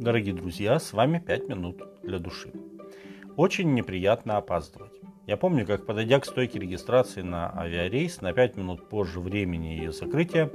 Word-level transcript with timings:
Дорогие 0.00 0.32
друзья, 0.32 0.78
с 0.78 0.94
вами 0.94 1.18
5 1.18 1.48
минут 1.50 1.82
для 2.02 2.18
души. 2.18 2.50
Очень 3.36 3.74
неприятно 3.74 4.38
опаздывать. 4.38 4.98
Я 5.26 5.36
помню, 5.36 5.66
как 5.66 5.84
подойдя 5.84 6.18
к 6.18 6.24
стойке 6.24 6.58
регистрации 6.58 7.20
на 7.20 7.54
авиарейс 7.54 8.22
на 8.22 8.32
5 8.32 8.56
минут 8.56 8.88
позже 8.88 9.20
времени 9.20 9.66
ее 9.66 9.92
закрытия, 9.92 10.50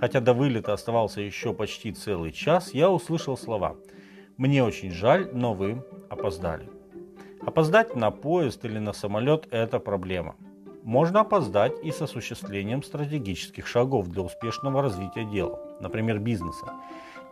хотя 0.00 0.22
до 0.22 0.32
вылета 0.32 0.72
оставался 0.72 1.20
еще 1.20 1.52
почти 1.52 1.92
целый 1.92 2.32
час, 2.32 2.72
я 2.72 2.88
услышал 2.90 3.36
слова 3.36 3.76
«Мне 4.38 4.64
очень 4.64 4.90
жаль, 4.90 5.28
но 5.34 5.52
вы 5.52 5.84
опоздали». 6.08 6.70
Опоздать 7.42 7.94
на 7.94 8.10
поезд 8.10 8.64
или 8.64 8.78
на 8.78 8.94
самолет– 8.94 9.48
это 9.50 9.80
проблема. 9.80 10.34
Можно 10.82 11.20
опоздать 11.20 11.74
и 11.84 11.90
с 11.90 12.00
осуществлением 12.00 12.82
стратегических 12.82 13.66
шагов 13.66 14.08
для 14.08 14.22
успешного 14.22 14.80
развития 14.80 15.26
дела, 15.26 15.60
например, 15.78 16.20
бизнеса 16.20 16.72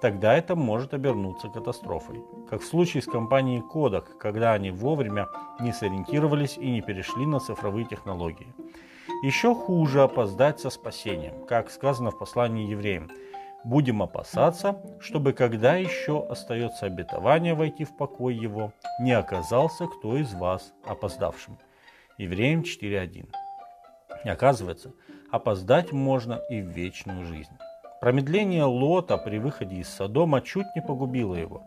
тогда 0.00 0.34
это 0.34 0.56
может 0.56 0.94
обернуться 0.94 1.48
катастрофой. 1.48 2.22
Как 2.48 2.60
в 2.60 2.66
случае 2.66 3.02
с 3.02 3.06
компанией 3.06 3.60
Kodak, 3.60 4.16
когда 4.18 4.52
они 4.52 4.70
вовремя 4.70 5.28
не 5.60 5.72
сориентировались 5.72 6.56
и 6.58 6.70
не 6.70 6.82
перешли 6.82 7.26
на 7.26 7.40
цифровые 7.40 7.86
технологии. 7.86 8.54
Еще 9.22 9.54
хуже 9.54 10.02
опоздать 10.02 10.60
со 10.60 10.70
спасением, 10.70 11.44
как 11.46 11.70
сказано 11.70 12.10
в 12.10 12.18
послании 12.18 12.68
евреям. 12.68 13.10
Будем 13.64 14.02
опасаться, 14.02 14.80
чтобы 15.00 15.32
когда 15.32 15.76
еще 15.76 16.24
остается 16.28 16.86
обетование 16.86 17.54
войти 17.54 17.84
в 17.84 17.96
покой 17.96 18.34
его, 18.34 18.72
не 19.00 19.12
оказался 19.12 19.86
кто 19.86 20.16
из 20.16 20.34
вас 20.34 20.72
опоздавшим. 20.84 21.58
Евреям 22.18 22.60
4.1. 22.60 23.28
Оказывается, 24.24 24.92
опоздать 25.30 25.92
можно 25.92 26.40
и 26.48 26.60
в 26.60 26.66
вечную 26.66 27.24
жизнь. 27.24 27.56
Промедление 28.06 28.62
Лота 28.62 29.18
при 29.18 29.38
выходе 29.38 29.78
из 29.78 29.88
Содома 29.88 30.40
чуть 30.40 30.68
не 30.76 30.80
погубило 30.80 31.34
его. 31.34 31.64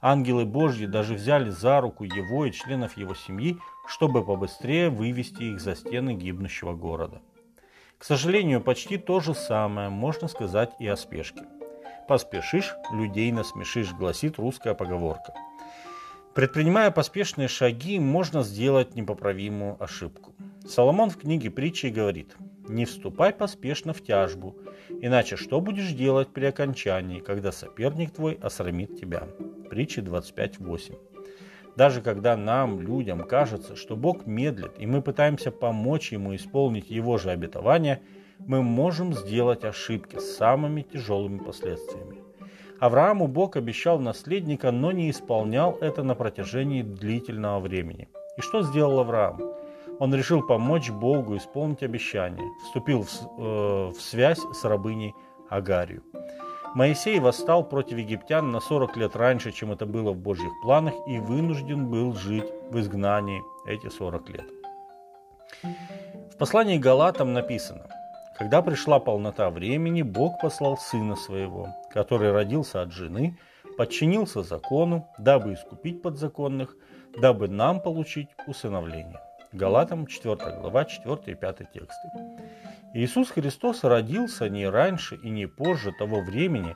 Ангелы 0.00 0.44
Божьи 0.44 0.86
даже 0.86 1.14
взяли 1.14 1.50
за 1.50 1.80
руку 1.80 2.04
его 2.04 2.46
и 2.46 2.52
членов 2.52 2.96
его 2.96 3.16
семьи, 3.16 3.56
чтобы 3.88 4.24
побыстрее 4.24 4.90
вывести 4.90 5.42
их 5.42 5.60
за 5.60 5.74
стены 5.74 6.14
гибнущего 6.14 6.72
города. 6.72 7.20
К 7.98 8.04
сожалению, 8.04 8.60
почти 8.60 8.96
то 8.96 9.18
же 9.18 9.34
самое 9.34 9.88
можно 9.88 10.28
сказать 10.28 10.70
и 10.78 10.86
о 10.86 10.94
спешке. 10.96 11.42
«Поспешишь, 12.06 12.76
людей 12.92 13.32
насмешишь», 13.32 13.92
гласит 13.92 14.38
русская 14.38 14.74
поговорка. 14.74 15.34
Предпринимая 16.32 16.92
поспешные 16.92 17.48
шаги, 17.48 17.98
можно 17.98 18.44
сделать 18.44 18.94
непоправимую 18.94 19.82
ошибку. 19.82 20.32
Соломон 20.64 21.10
в 21.10 21.16
книге 21.16 21.50
притчи 21.50 21.86
говорит– 21.86 22.36
не 22.68 22.84
вступай 22.84 23.32
поспешно 23.32 23.92
в 23.92 24.02
тяжбу, 24.02 24.56
иначе 25.00 25.36
что 25.36 25.60
будешь 25.60 25.92
делать 25.92 26.28
при 26.28 26.46
окончании, 26.46 27.20
когда 27.20 27.52
соперник 27.52 28.12
твой 28.12 28.34
осрамит 28.34 29.00
тебя? 29.00 29.28
Притча 29.68 30.00
25.8. 30.00 30.96
Даже 31.76 32.02
когда 32.02 32.36
нам, 32.36 32.80
людям, 32.80 33.20
кажется, 33.26 33.76
что 33.76 33.96
Бог 33.96 34.26
медлит, 34.26 34.72
и 34.78 34.86
мы 34.86 35.00
пытаемся 35.00 35.50
помочь 35.50 36.12
Ему 36.12 36.34
исполнить 36.34 36.90
Его 36.90 37.16
же 37.16 37.30
обетование, 37.30 38.02
мы 38.38 38.62
можем 38.62 39.14
сделать 39.14 39.64
ошибки 39.64 40.18
с 40.18 40.36
самыми 40.36 40.82
тяжелыми 40.82 41.38
последствиями. 41.38 42.18
Аврааму 42.78 43.28
Бог 43.28 43.56
обещал 43.56 44.00
наследника, 44.00 44.72
но 44.72 44.90
не 44.90 45.10
исполнял 45.10 45.78
это 45.80 46.02
на 46.02 46.14
протяжении 46.14 46.82
длительного 46.82 47.60
времени. 47.60 48.08
И 48.36 48.40
что 48.40 48.62
сделал 48.62 48.98
Авраам? 48.98 49.40
Он 49.98 50.14
решил 50.14 50.42
помочь 50.42 50.90
Богу 50.90 51.36
исполнить 51.36 51.82
обещание, 51.82 52.50
вступил 52.64 53.02
в, 53.02 53.08
э, 53.38 53.92
в 53.92 54.00
связь 54.00 54.40
с 54.52 54.64
рабыней 54.64 55.14
Агарию. 55.48 56.02
Моисей 56.74 57.20
восстал 57.20 57.68
против 57.68 57.98
египтян 57.98 58.50
на 58.50 58.60
40 58.60 58.96
лет 58.96 59.14
раньше, 59.14 59.52
чем 59.52 59.72
это 59.72 59.84
было 59.84 60.12
в 60.12 60.16
Божьих 60.16 60.50
планах, 60.62 60.94
и 61.06 61.18
вынужден 61.18 61.90
был 61.90 62.14
жить 62.14 62.50
в 62.70 62.80
изгнании 62.80 63.42
эти 63.66 63.90
40 63.90 64.28
лет. 64.30 64.46
В 66.32 66.36
послании 66.38 66.78
Галатам 66.78 67.34
написано, 67.34 67.88
«Когда 68.38 68.62
пришла 68.62 68.98
полнота 69.00 69.50
времени, 69.50 70.00
Бог 70.00 70.40
послал 70.40 70.78
Сына 70.78 71.14
Своего, 71.14 71.68
который 71.92 72.32
родился 72.32 72.80
от 72.80 72.90
жены, 72.90 73.36
подчинился 73.76 74.42
закону, 74.42 75.06
дабы 75.18 75.52
искупить 75.52 76.00
подзаконных, 76.00 76.74
дабы 77.20 77.48
нам 77.48 77.80
получить 77.80 78.28
усыновление». 78.46 79.20
Галатам 79.52 80.06
4 80.06 80.36
глава 80.60 80.86
4 80.86 81.18
и 81.26 81.34
5 81.34 81.56
тексты. 81.72 82.08
Иисус 82.94 83.30
Христос 83.30 83.84
родился 83.84 84.48
не 84.48 84.66
раньше 84.66 85.16
и 85.16 85.28
не 85.28 85.46
позже 85.46 85.92
того 85.92 86.22
времени, 86.22 86.74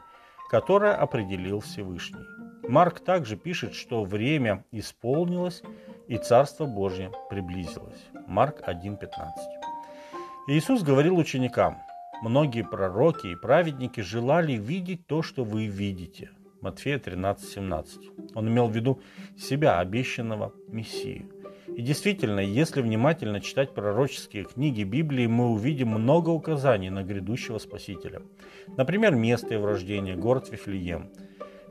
которое 0.51 0.93
определил 0.95 1.61
Всевышний. 1.61 2.25
Марк 2.69 3.01
также 3.01 3.37
пишет, 3.37 3.75
что 3.75 4.05
время 4.05 4.65
исполнилось 4.73 5.63
и 6.07 6.19
Царство 6.19 6.67
Божье 6.67 7.11
приблизилось. 7.31 8.05
Марк 8.27 8.61
1.15. 8.61 8.99
Иисус 10.49 10.83
говорил 10.83 11.17
ученикам, 11.17 11.79
многие 12.23 12.63
пророки 12.63 13.29
и 13.29 13.37
праведники 13.37 14.01
желали 14.01 14.53
видеть 14.53 15.07
то, 15.07 15.23
что 15.23 15.45
вы 15.45 15.67
видите. 15.67 16.31
Матфея 16.61 16.99
13.17. 16.99 18.33
Он 18.35 18.49
имел 18.49 18.69
в 18.69 18.77
виду 18.77 19.01
себя, 19.37 19.79
обещанного 19.79 20.53
Мессию. 20.69 21.31
И 21.77 21.83
действительно, 21.83 22.41
если 22.41 22.81
внимательно 22.81 23.43
читать 23.43 23.75
пророческие 23.75 24.45
книги 24.45 24.83
Библии, 24.83 25.27
мы 25.27 25.51
увидим 25.51 25.89
много 25.89 26.31
указаний 26.31 26.89
на 26.89 27.03
грядущего 27.03 27.59
Спасителя. 27.59 28.23
Например, 28.79 29.15
место 29.15 29.53
его 29.53 29.67
рождения, 29.67 30.17
город 30.17 30.49
Вифлеем. 30.51 31.11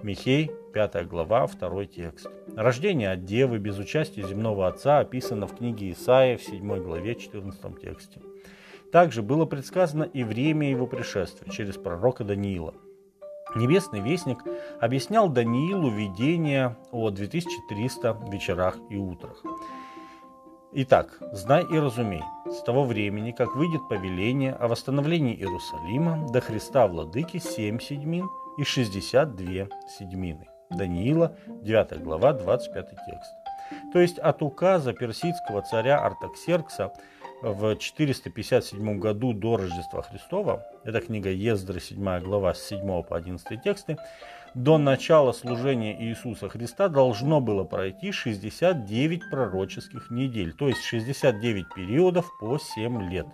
Михей, 0.03 0.51
5 0.75 1.07
глава, 1.07 1.47
2 1.47 1.85
текст. 1.85 2.27
Рождение 2.55 3.13
от 3.13 3.25
девы 3.25 3.57
без 3.57 3.79
участия 3.79 4.21
земного 4.21 4.67
отца 4.67 4.99
описано 4.99 5.47
в 5.47 5.57
книге 5.57 5.93
Исаия 5.93 6.37
в 6.37 6.43
7 6.43 6.83
главе, 6.83 7.15
14 7.15 7.81
тексте. 7.81 8.21
Также 8.91 9.23
было 9.23 9.45
предсказано 9.45 10.03
и 10.03 10.23
время 10.23 10.69
его 10.69 10.85
пришествия 10.85 11.51
через 11.51 11.77
пророка 11.77 12.23
Даниила. 12.23 12.75
Небесный 13.55 14.01
вестник 14.01 14.43
объяснял 14.79 15.29
Даниилу 15.29 15.89
видение 15.89 16.77
о 16.91 17.09
2300 17.09 18.29
вечерах 18.31 18.77
и 18.91 18.97
утрах. 18.97 19.41
Итак, 20.77 21.19
знай 21.31 21.63
и 21.63 21.79
разумей, 21.79 22.21
с 22.47 22.61
того 22.63 22.83
времени, 22.83 23.31
как 23.31 23.55
выйдет 23.55 23.87
повеление 23.87 24.51
о 24.51 24.67
восстановлении 24.67 25.33
Иерусалима 25.33 26.27
до 26.33 26.41
Христа 26.41 26.85
Владыки 26.87 27.37
7 27.37 27.79
седьмин 27.79 28.27
и 28.57 28.65
62 28.65 29.69
седьмины. 29.87 30.49
Даниила, 30.69 31.33
9 31.47 32.03
глава, 32.03 32.33
25 32.33 32.89
текст. 32.89 33.31
То 33.93 33.99
есть 33.99 34.19
от 34.19 34.41
указа 34.41 34.91
персидского 34.91 35.61
царя 35.61 35.97
Артаксеркса 35.99 36.91
в 37.45 37.75
457 37.75 38.99
году 38.99 39.33
до 39.33 39.57
Рождества 39.57 40.01
Христова, 40.01 40.65
это 40.83 40.99
книга 40.99 41.29
Ездры, 41.29 41.79
7 41.79 42.19
глава, 42.21 42.55
с 42.55 42.67
7 42.67 43.03
по 43.03 43.15
11 43.15 43.61
тексты, 43.61 43.97
до 44.55 44.79
начала 44.79 45.31
служения 45.31 45.95
Иисуса 46.01 46.49
Христа 46.49 46.87
должно 46.87 47.41
было 47.41 47.63
пройти 47.63 48.11
69 48.11 49.29
пророческих 49.29 50.09
недель, 50.09 50.53
то 50.53 50.69
есть 50.69 50.81
69 50.81 51.65
периодов 51.75 52.25
по 52.39 52.57
7 52.57 53.11
лет, 53.11 53.27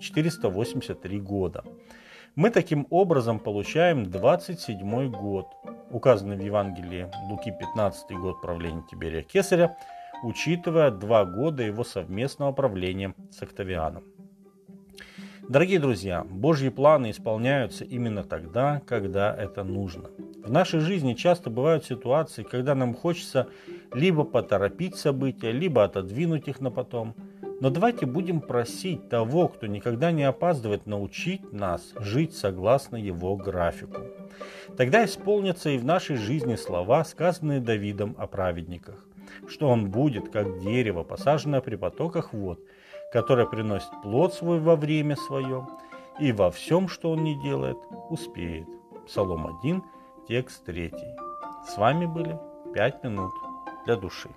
483 0.00 1.20
года. 1.20 1.62
Мы 2.34 2.50
таким 2.50 2.88
образом 2.90 3.38
получаем 3.38 4.10
27 4.10 5.10
год, 5.10 5.46
указанный 5.90 6.36
в 6.36 6.40
Евангелии 6.40 7.08
Луки 7.28 7.52
15 7.52 8.10
год 8.12 8.40
правления 8.40 8.82
Тиберия 8.90 9.22
Кесаря, 9.22 9.76
учитывая 10.22 10.90
два 10.90 11.24
года 11.24 11.62
его 11.62 11.84
совместного 11.84 12.52
правления 12.52 13.14
с 13.30 13.42
Октавианом. 13.42 14.04
Дорогие 15.48 15.80
друзья, 15.80 16.24
Божьи 16.24 16.68
планы 16.68 17.10
исполняются 17.10 17.84
именно 17.84 18.22
тогда, 18.22 18.80
когда 18.86 19.34
это 19.36 19.64
нужно. 19.64 20.08
В 20.44 20.50
нашей 20.50 20.80
жизни 20.80 21.14
часто 21.14 21.50
бывают 21.50 21.84
ситуации, 21.84 22.44
когда 22.44 22.74
нам 22.74 22.94
хочется 22.94 23.48
либо 23.92 24.24
поторопить 24.24 24.96
события, 24.96 25.50
либо 25.50 25.84
отодвинуть 25.84 26.48
их 26.48 26.60
на 26.60 26.70
потом. 26.70 27.14
Но 27.60 27.70
давайте 27.70 28.06
будем 28.06 28.40
просить 28.40 29.08
того, 29.08 29.48
кто 29.48 29.66
никогда 29.66 30.10
не 30.10 30.24
опаздывает, 30.24 30.86
научить 30.86 31.52
нас 31.52 31.92
жить 31.98 32.34
согласно 32.34 32.96
его 32.96 33.36
графику. 33.36 34.00
Тогда 34.76 35.04
исполнятся 35.04 35.70
и 35.70 35.78
в 35.78 35.84
нашей 35.84 36.16
жизни 36.16 36.54
слова, 36.54 37.04
сказанные 37.04 37.60
Давидом 37.60 38.14
о 38.18 38.26
праведниках, 38.26 39.06
что 39.48 39.68
он 39.68 39.90
будет, 39.90 40.30
как 40.30 40.60
дерево, 40.60 41.02
посаженное 41.02 41.60
при 41.60 41.76
потоках 41.76 42.32
вод, 42.32 42.60
которое 43.12 43.46
приносит 43.46 43.90
плод 44.02 44.34
свой 44.34 44.60
во 44.60 44.76
время 44.76 45.16
свое, 45.16 45.66
и 46.20 46.32
во 46.32 46.50
всем, 46.50 46.88
что 46.88 47.12
он 47.12 47.24
не 47.24 47.40
делает, 47.42 47.78
успеет. 48.10 48.68
Псалом 49.06 49.58
1, 49.60 49.82
текст 50.28 50.64
3. 50.64 50.92
С 51.66 51.76
вами 51.78 52.06
были 52.06 52.38
5 52.74 53.04
минут 53.04 53.32
для 53.86 53.96
души. 53.96 54.28